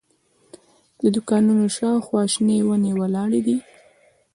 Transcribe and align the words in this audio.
د 1.01 1.03
دوکانونو 1.15 1.65
شاوخوا 1.75 2.21
شنې 2.33 2.57
ونې 2.67 2.91
ولاړې 2.99 3.39
دي. 3.47 3.57